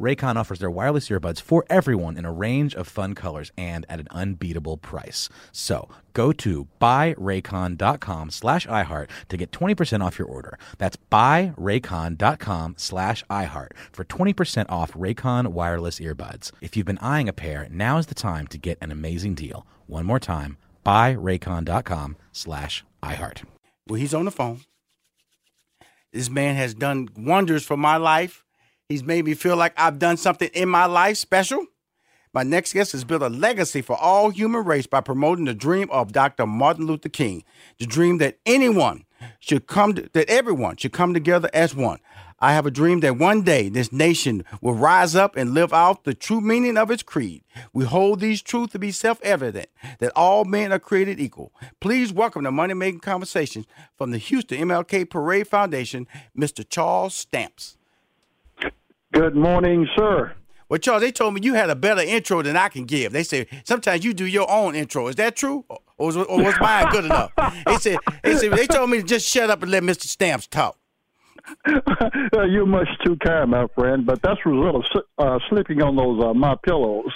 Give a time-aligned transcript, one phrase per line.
[0.00, 4.00] Raycon offers their wireless earbuds for everyone in a range of fun colors and at
[4.00, 5.28] an unbeatable price.
[5.52, 10.58] So go to buyraycon.com slash iHeart to get 20% off your order.
[10.78, 16.52] That's buyraycon.com slash iHeart for 20% off Raycon wireless earbuds.
[16.60, 19.66] If you've been eyeing a pair, now is the time to get an amazing deal.
[19.86, 23.44] One more time, buyraycon.com slash iHeart.
[23.88, 24.60] Well, he's on the phone.
[26.12, 28.44] This man has done wonders for my life.
[28.92, 31.64] He's made me feel like I've done something in my life special.
[32.34, 35.88] My next guest has built a legacy for all human race by promoting the dream
[35.90, 36.44] of Dr.
[36.44, 37.42] Martin Luther King,
[37.78, 39.06] the dream that anyone
[39.40, 42.00] should come, to, that everyone should come together as one.
[42.38, 46.04] I have a dream that one day this nation will rise up and live out
[46.04, 47.44] the true meaning of its creed.
[47.72, 49.70] We hold these truths to be self evident
[50.00, 51.54] that all men are created equal.
[51.80, 53.64] Please welcome to Money Making Conversations
[53.96, 56.62] from the Houston MLK Parade Foundation, Mr.
[56.68, 57.78] Charles Stamps.
[59.12, 60.32] Good morning, sir.
[60.70, 63.12] Well, Charles, they told me you had a better intro than I can give.
[63.12, 65.06] They say sometimes you do your own intro.
[65.08, 67.30] Is that true, or was, or was mine good enough?
[67.66, 70.04] They said they said they told me to just shut up and let Mr.
[70.06, 70.78] Stamps talk.
[72.32, 74.06] You're much too kind, my friend.
[74.06, 77.12] But that's a result of uh, sleeping on those uh, my pillows.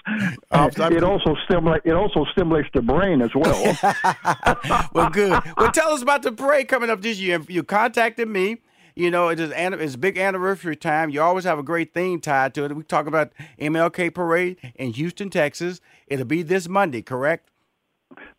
[0.51, 1.83] Uh, it also stimulate.
[1.87, 3.79] It also stimulates the brain as well.
[4.93, 5.41] well, good.
[5.57, 7.41] Well, tell us about the parade coming up this year.
[7.49, 8.59] You contacted me.
[8.97, 11.11] You know, it is it's big anniversary time.
[11.11, 12.75] You always have a great theme tied to it.
[12.75, 13.31] We talk about
[13.61, 15.83] MLK Parade in Houston, Texas.
[16.07, 17.51] It'll be this Monday, correct?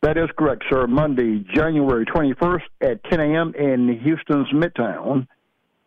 [0.02, 0.88] That is correct, sir.
[0.88, 3.54] Monday, January 21st at 10 a.m.
[3.54, 5.28] in Houston's Midtown.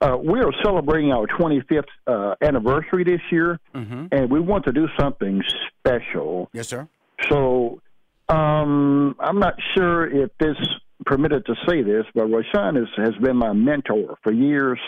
[0.00, 4.06] Uh, we are celebrating our 25th uh, anniversary this year, mm-hmm.
[4.12, 5.42] and we want to do something
[5.78, 6.48] special.
[6.52, 6.88] Yes, sir.
[7.28, 7.82] So
[8.28, 10.56] um, I'm not sure if this
[11.05, 14.78] permitted to say this, but Rushion has, has been my mentor for years.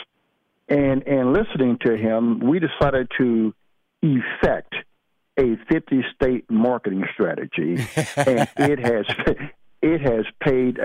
[0.69, 3.55] And, and listening to him, we decided to
[4.03, 4.75] effect
[5.39, 7.77] a 50 state marketing strategy,
[8.17, 9.07] and it has
[9.83, 10.79] it has paid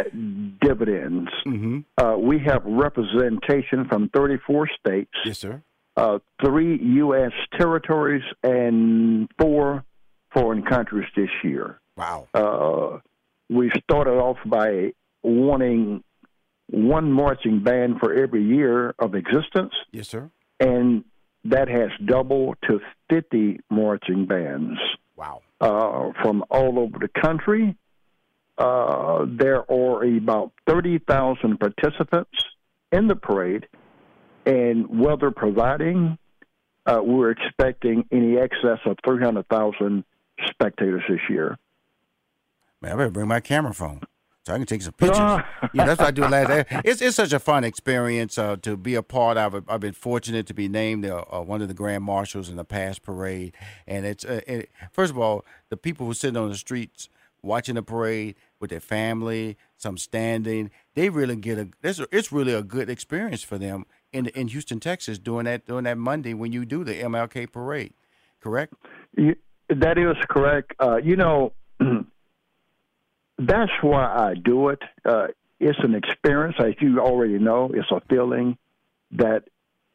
[0.59, 1.29] dividends.
[1.45, 1.79] Mm-hmm.
[1.97, 5.11] Uh, we have representation from 34 states.
[5.23, 5.61] Yes, sir.
[5.95, 7.31] Uh, three U.S.
[7.57, 9.83] territories and four
[10.31, 11.79] foreign countries this year.
[11.95, 12.27] Wow.
[12.33, 12.99] Uh,
[13.49, 16.03] we started off by wanting
[16.69, 19.73] one marching band for every year of existence.
[19.91, 20.29] Yes, sir.
[20.59, 21.03] And
[21.45, 22.79] that has doubled to
[23.09, 24.77] 50 marching bands.
[25.15, 25.41] Wow.
[25.59, 27.75] Uh, from all over the country.
[28.57, 32.31] Uh, there are about 30,000 participants
[32.91, 33.67] in the parade,
[34.45, 36.17] and weather providing,
[36.85, 40.03] uh, we're expecting any excess of 300,000
[40.49, 41.57] spectators this year.
[42.81, 44.01] Man, I better bring my camera phone
[44.47, 45.19] so I can take some pictures.
[45.73, 46.67] yeah, that's what I do last.
[46.85, 49.65] It's it's such a fun experience uh, to be a part of.
[49.67, 53.03] I've been fortunate to be named uh, one of the grand marshals in the past
[53.03, 53.53] parade,
[53.85, 57.09] and it's uh, it, first of all the people who sit on the streets
[57.41, 60.71] watching the parade with their family, some standing.
[60.95, 61.67] They really get a.
[61.83, 65.83] It's, it's really a good experience for them in in Houston, Texas, doing that doing
[65.83, 67.93] that Monday when you do the MLK parade.
[68.39, 68.73] Correct.
[69.17, 69.35] You,
[69.67, 70.73] that is correct.
[70.79, 71.51] Uh, you know,
[73.37, 74.79] that's why I do it.
[75.05, 75.27] Uh,
[75.59, 77.71] it's an experience, as you already know.
[77.73, 78.57] It's a feeling
[79.11, 79.43] that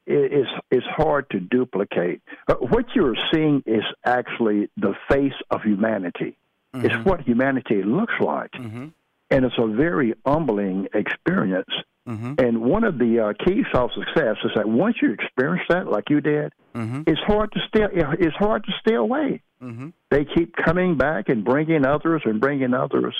[0.06, 2.22] it's it's hard to duplicate.
[2.48, 6.36] Uh, what you're seeing is actually the face of humanity.
[6.74, 6.86] Mm-hmm.
[6.86, 8.88] It's what humanity looks like, mm-hmm.
[9.30, 11.70] and it's a very humbling experience.
[12.08, 12.34] Mm-hmm.
[12.38, 16.10] And one of the uh, keys of success is that once you experience that, like
[16.10, 17.02] you did, mm-hmm.
[17.06, 17.86] it's hard to stay.
[18.18, 19.42] It's hard to stay away.
[19.62, 19.90] Mm-hmm.
[20.10, 23.14] They keep coming back and bringing others and bringing others.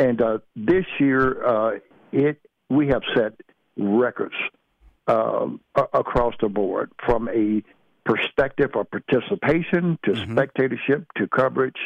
[0.00, 1.78] And uh, this year, uh,
[2.10, 3.34] it we have set
[3.76, 4.34] records
[5.06, 7.62] um, across the board from a
[8.06, 10.32] perspective of participation to mm-hmm.
[10.32, 11.76] spectatorship to coverage,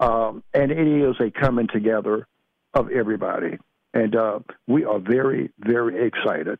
[0.00, 2.26] um, and it is a coming together
[2.72, 3.58] of everybody.
[3.92, 6.58] And uh, we are very, very excited.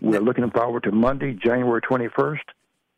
[0.00, 2.40] We're looking forward to Monday, January 21st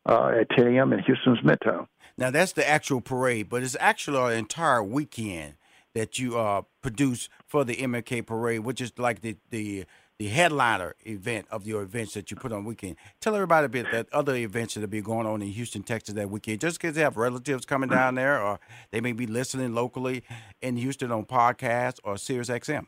[0.07, 0.95] uh, at 10 a.m.
[0.95, 1.89] in Houston's Midtown.
[2.17, 5.57] Now, that's the actual parade, but it's actually an entire weekend
[5.95, 9.85] that you uh, produce for the MLK parade, which is like the, the
[10.19, 12.97] the headliner event of your events that you put on weekend.
[13.21, 16.15] Tell everybody a bit that other events that will be going on in Houston, Texas
[16.15, 16.61] that weekend.
[16.61, 18.61] Just because they have relatives coming down there, or
[18.93, 20.23] they may be listening locally
[20.63, 22.87] in Houston on podcasts or Sirius XM.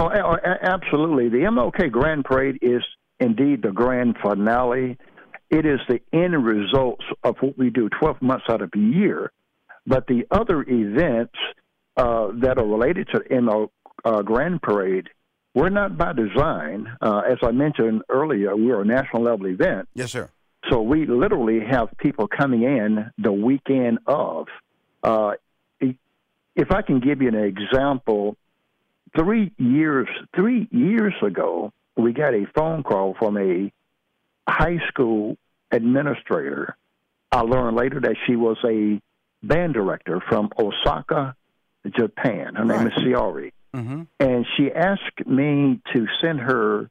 [0.00, 0.10] Oh,
[0.62, 1.28] absolutely.
[1.28, 2.82] The MLK Grand Parade is
[3.18, 4.96] indeed the grand finale.
[5.50, 9.32] It is the end results of what we do 12 months out of the year.
[9.86, 11.34] But the other events
[11.96, 13.68] uh, that are related to in the
[14.04, 15.08] uh, Grand Parade
[15.54, 16.86] we're not by design.
[17.00, 19.88] Uh, as I mentioned earlier, we're a national level event.
[19.94, 20.30] Yes, sir.
[20.70, 24.46] So we literally have people coming in the weekend of.
[25.02, 25.32] Uh,
[25.80, 28.36] if I can give you an example,
[29.16, 33.72] three years three years ago, we got a phone call from a
[34.46, 35.36] high school
[35.70, 36.76] administrator.
[37.32, 39.00] I learned later that she was a
[39.42, 41.34] band director from Osaka,
[41.88, 42.54] Japan.
[42.54, 42.78] Her right.
[42.78, 43.52] name is Siori.
[43.74, 44.02] Mm-hmm.
[44.18, 46.90] And she asked me to send her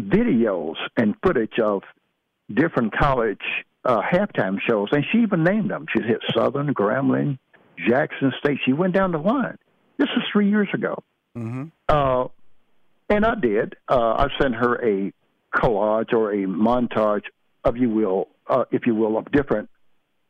[0.00, 1.82] videos and footage of
[2.52, 3.40] different college
[3.84, 5.86] uh, halftime shows, and she even named them.
[5.94, 7.38] She hit Southern, Grambling,
[7.88, 8.58] Jackson State.
[8.64, 9.58] She went down the line.
[9.96, 11.02] This was three years ago.
[11.36, 11.64] Mm-hmm.
[11.88, 12.28] Uh,
[13.08, 13.76] and I did.
[13.88, 15.12] Uh, I sent her a
[15.54, 17.24] collage or a montage
[17.64, 19.70] of you will, uh, if you will, of different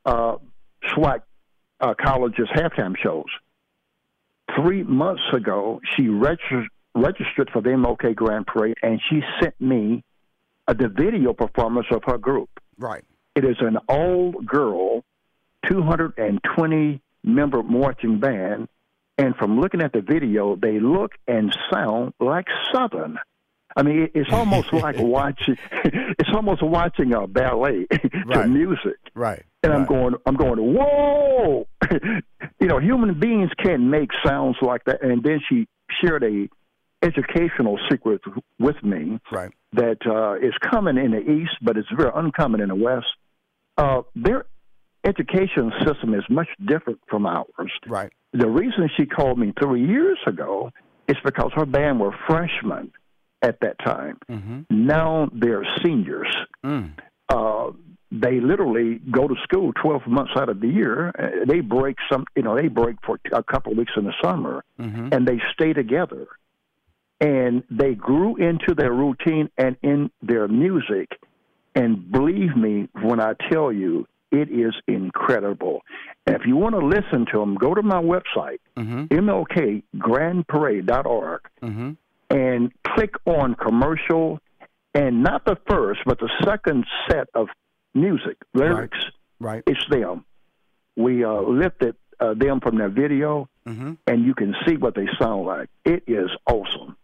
[0.04, 0.36] uh,
[0.94, 1.22] SWAC
[1.80, 3.26] uh, colleges halftime shows.
[4.60, 10.02] Three months ago, she registered registered for the MLK Grand Parade, and she sent me
[10.66, 12.48] uh, the video performance of her group.
[12.76, 13.04] Right.
[13.36, 15.04] It is an all girl,
[15.68, 18.68] 220 member marching band
[19.18, 23.18] and from looking at the video, they look and sound like Southern.
[23.78, 25.56] I mean, it's almost like watching.
[26.20, 27.86] It's almost watching a ballet
[28.32, 28.98] to music.
[29.14, 29.42] Right.
[29.62, 29.80] And right.
[29.80, 30.14] I'm going.
[30.26, 30.58] I'm going.
[30.58, 31.66] Whoa!
[32.60, 35.02] you know, human beings can't make sounds like that.
[35.02, 35.68] And then she
[36.02, 36.48] shared a
[37.02, 38.20] educational secret
[38.58, 39.20] with me.
[39.30, 39.52] Right.
[39.72, 43.06] That uh, is common in the East, but it's very uncommon in the West.
[43.78, 44.46] Uh, their
[45.04, 47.72] education system is much different from ours.
[47.86, 48.12] Right.
[48.32, 50.70] The reason she called me three years ago
[51.06, 52.92] is because her band were freshmen
[53.42, 54.18] at that time.
[54.30, 54.60] Mm-hmm.
[54.70, 56.34] Now they're seniors.
[56.64, 56.92] Mm.
[57.28, 57.72] Uh,
[58.10, 61.08] they literally go to school 12 months out of the year.
[61.08, 64.14] Uh, they break some, you know, they break for a couple of weeks in the
[64.22, 65.08] summer mm-hmm.
[65.12, 66.26] and they stay together.
[67.20, 71.18] And they grew into their routine and in their music.
[71.74, 75.82] And believe me when I tell you, it is incredible.
[76.26, 79.06] And if you want to listen to them, go to my website, mm-hmm.
[79.06, 81.92] mlkgrandparade.org, mm-hmm.
[82.30, 84.38] And click on commercial,
[84.94, 87.48] and not the first, but the second set of
[87.94, 88.98] music, lyrics.
[89.40, 89.54] Right.
[89.54, 89.62] right.
[89.66, 90.24] It's them.
[90.96, 93.94] We uh, lifted uh, them from their video, mm-hmm.
[94.06, 95.68] and you can see what they sound like.
[95.84, 96.96] It is awesome.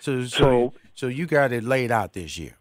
[0.00, 2.56] So, so, so, so you got it laid out this year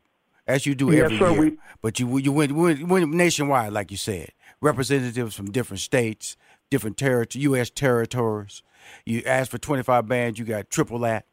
[0.47, 1.33] as you do every year.
[1.33, 6.37] We, but you you went, went, went nationwide, like you said, representatives from different states,
[6.69, 7.69] different territories, U.S.
[7.69, 8.61] territories.
[9.05, 11.25] You asked for 25 bands, you got triple that.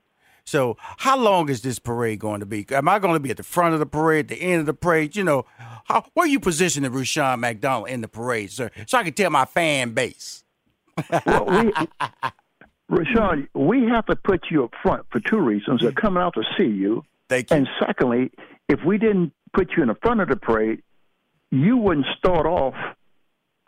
[0.49, 2.65] So, how long is this parade going to be?
[2.71, 4.73] Am I going to be at the front of the parade, the end of the
[4.73, 5.15] parade?
[5.15, 5.45] You know,
[5.85, 8.71] how, where are you positioning Rushion McDonald in the parade, sir?
[8.87, 10.45] So I can tell my fan base.
[11.27, 11.71] well, we,
[12.89, 15.83] Rushion, we have to put you up front for two reasons.
[15.83, 17.03] They're coming out to see you.
[17.29, 17.59] Thank you.
[17.59, 18.31] And secondly,
[18.71, 20.83] if we didn't put you in the front of the parade,
[21.51, 22.75] you wouldn't start off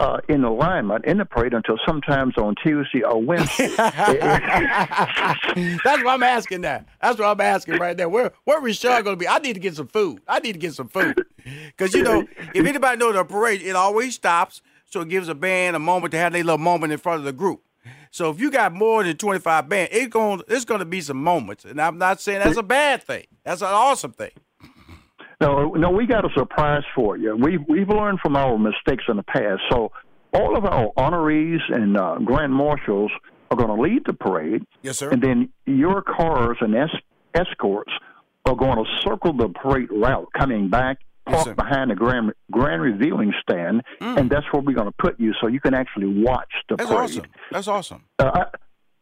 [0.00, 3.68] uh, in alignment in the parade until sometimes on Tuesday or Wednesday.
[3.76, 4.24] That's
[5.84, 6.88] what I'm asking that.
[7.02, 8.08] That's what I'm asking right there.
[8.08, 9.28] Where where is Sean going to be?
[9.28, 10.22] I need to get some food.
[10.26, 13.76] I need to get some food because you know if anybody knows the parade, it
[13.76, 16.98] always stops, so it gives a band a moment to have their little moment in
[16.98, 17.62] front of the group.
[18.10, 21.22] So if you got more than 25 bands, it's going it's going to be some
[21.22, 23.26] moments, and I'm not saying that's a bad thing.
[23.44, 24.32] That's an awesome thing.
[25.40, 27.34] No, no, we got a surprise for you.
[27.36, 29.62] We we've learned from our mistakes in the past.
[29.70, 29.90] So
[30.34, 33.10] all of our honorees and uh, grand marshals
[33.50, 34.64] are going to lead the parade.
[34.82, 35.10] Yes, sir.
[35.10, 36.90] And then your cars and es-
[37.34, 37.90] escorts
[38.46, 42.82] are going to circle the parade route, coming back, park Yes, behind the grand grand
[42.82, 46.50] revealing stand, and that's where we're going to put you, so you can actually watch
[46.68, 46.78] the Mm.
[46.78, 47.02] That's parade.
[47.02, 47.24] awesome.
[47.50, 48.04] That's awesome.
[48.18, 48.44] Uh,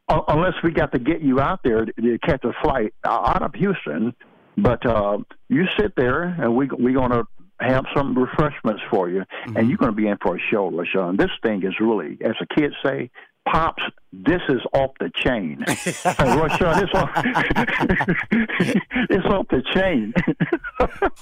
[0.09, 3.11] uh, unless we got to get you out there to, to catch a flight uh,
[3.35, 4.15] out of Houston.
[4.63, 7.25] But uh, you sit there, and we we're going to
[7.61, 9.25] have some refreshments for you,
[9.57, 11.17] and you're going to be in for a show, LaShawn.
[11.19, 13.11] This thing is really, as the kids say,
[13.47, 13.83] pops.
[14.13, 16.83] This is off the chain, LaShawn.
[16.83, 17.11] It's off.
[19.11, 20.15] it's off the chain.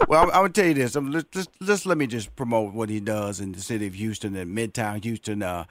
[0.09, 0.97] Well, I'm, I'm gonna tell you this.
[0.97, 3.95] Um, let's, let's, let's let me just promote what he does in the city of
[3.95, 5.43] Houston and Midtown Houston.
[5.43, 5.65] Uh,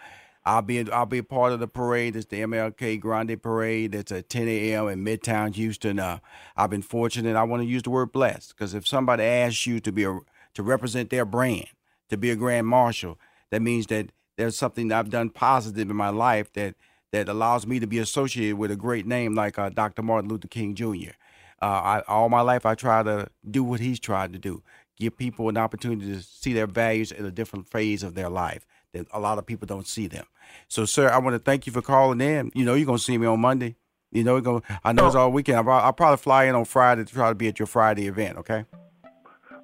[0.45, 2.15] I'll be I'll be a part of the parade.
[2.15, 3.95] It's the MLK Grand Parade.
[3.95, 4.87] It's at 10 a.m.
[4.87, 5.99] in Midtown Houston.
[5.99, 6.19] Uh,
[6.55, 7.35] I've been fortunate.
[7.35, 10.19] I want to use the word blessed because if somebody asks you to be a
[10.53, 11.67] to represent their brand,
[12.09, 15.95] to be a grand marshal, that means that there's something that I've done positive in
[15.95, 16.75] my life that
[17.11, 20.03] that allows me to be associated with a great name like uh, Dr.
[20.03, 21.15] Martin Luther King Jr.
[21.61, 24.61] Uh, I, all my life, I try to do what he's tried to do,
[24.97, 28.65] give people an opportunity to see their values in a different phase of their life
[28.95, 30.25] that a lot of people don't see them.
[30.67, 32.51] So, sir, I want to thank you for calling in.
[32.55, 33.75] You know, you're gonna see me on Monday.
[34.11, 35.57] You know, gonna, I know it's all weekend.
[35.57, 38.37] I'll, I'll probably fly in on Friday to try to be at your Friday event.
[38.39, 38.65] Okay.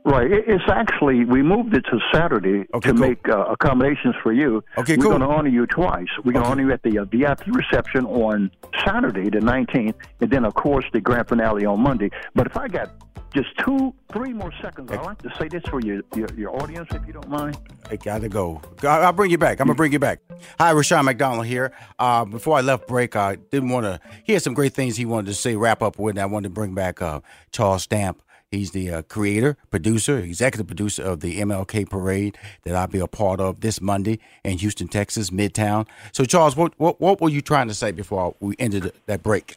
[0.03, 0.31] Right.
[0.31, 3.07] It's actually we moved it to Saturday Okay, to cool.
[3.07, 4.63] make uh, accommodations for you.
[4.79, 5.11] Okay, We're cool.
[5.11, 6.07] going to honor you twice.
[6.25, 6.51] We're going to Okay.
[6.53, 8.49] honor you at the uh, VIP reception on
[8.83, 12.09] Saturday, the 19th, and then of course the grand finale on Monday.
[12.33, 12.89] But if I got
[13.33, 16.89] just two, three more seconds, I'd like to say this for your your, your audience,
[16.91, 17.57] if you don't mind.
[17.89, 18.61] I gotta go.
[18.83, 19.59] I- I'll bring you back.
[19.59, 20.19] I'm gonna bring you back.
[20.59, 21.71] Hi, Rushion McDonald here.
[21.97, 23.99] Uh, before I left break, I didn't want to.
[24.23, 25.55] He had some great things he wanted to say.
[25.55, 26.13] Wrap up with.
[26.13, 27.21] And I wanted to bring back uh,
[27.51, 28.21] Charles Stamp.
[28.49, 33.07] He's the uh, creator, producer, executive producer of the MLK Parade that I'll be a
[33.07, 35.87] part of this Monday in Houston, Texas, Midtown.
[36.11, 39.55] So, Charles, what what, what were you trying to say before we ended that break?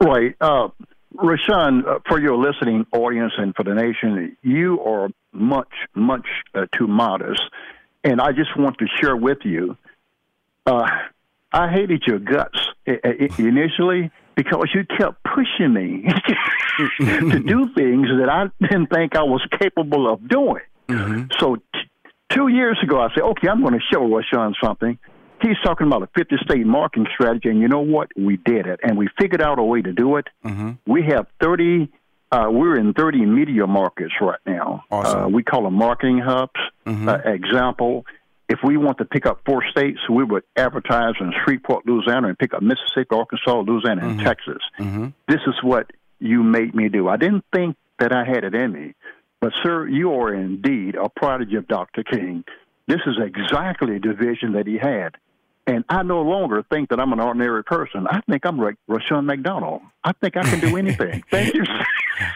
[0.00, 0.36] Right.
[0.40, 0.68] Uh,
[1.22, 6.66] Rushion, uh, for your listening audience and for the nation, you are much, much uh,
[6.76, 7.42] too modest.
[8.04, 9.76] And I just want to share with you,
[10.66, 10.86] uh,
[11.52, 12.58] I hated your guts
[13.38, 16.04] initially because you kept pushing me
[17.00, 20.62] to do things that I didn't think I was capable of doing.
[21.40, 21.62] So t-
[22.30, 24.98] two years ago, I said, okay, I'm going to show Rushion something.
[25.40, 28.08] He's talking about a 50 state marketing strategy, and you know what?
[28.16, 30.26] We did it, and we figured out a way to do it.
[30.86, 31.88] We have 30,
[32.32, 34.84] uh, we're in 30 media markets right now.
[34.90, 35.20] Awesome.
[35.24, 36.58] Uh, we call them marketing hubs.
[37.08, 38.04] Uh, example,
[38.48, 42.38] if we want to pick up four states, we would advertise in Shreveport, Louisiana, and
[42.38, 44.62] pick up Mississippi, Arkansas, Louisiana, and Texas.
[45.28, 47.08] This is what you made me do.
[47.08, 48.94] I didn't think that I had it in me.
[49.40, 52.02] But, sir, you are indeed a prodigy of Dr.
[52.02, 52.42] King.
[52.88, 55.16] This is exactly the vision that he had.
[55.68, 58.06] And I no longer think that I'm an ordinary person.
[58.10, 59.82] I think I'm like Rushion McDonald.
[60.02, 61.22] I think I can do anything.
[61.30, 61.62] Thank you.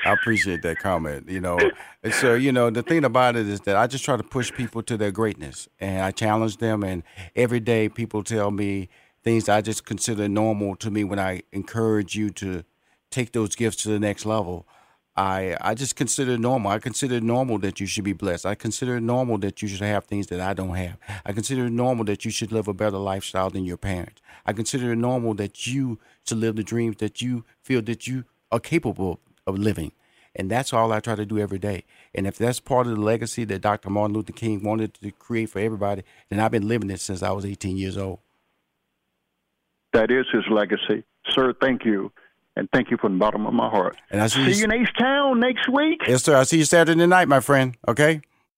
[0.04, 1.30] I appreciate that comment.
[1.30, 1.58] You know,
[2.02, 4.52] and so you know the thing about it is that I just try to push
[4.52, 6.82] people to their greatness, and I challenge them.
[6.82, 8.90] And every day, people tell me
[9.24, 12.64] things I just consider normal to me when I encourage you to
[13.10, 14.66] take those gifts to the next level.
[15.16, 16.70] I I just consider it normal.
[16.70, 18.46] I consider it normal that you should be blessed.
[18.46, 20.96] I consider it normal that you should have things that I don't have.
[21.26, 24.22] I consider it normal that you should live a better lifestyle than your parents.
[24.46, 28.24] I consider it normal that you should live the dreams that you feel that you
[28.50, 29.92] are capable of living.
[30.34, 31.84] And that's all I try to do every day.
[32.14, 33.90] And if that's part of the legacy that Dr.
[33.90, 37.32] Martin Luther King wanted to create for everybody, then I've been living it since I
[37.32, 38.20] was 18 years old.
[39.92, 41.04] That is his legacy.
[41.28, 42.10] Sir, thank you.
[42.56, 43.96] And thank you from the bottom of my heart.
[44.10, 46.02] And I see See you- you in H Town next week.
[46.06, 46.36] Yes, sir.
[46.36, 47.76] I'll see you Saturday night, my friend.
[47.88, 48.20] Okay?